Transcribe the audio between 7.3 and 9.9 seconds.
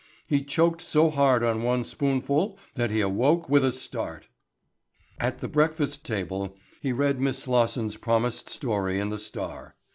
Slosson's promised story in the Star.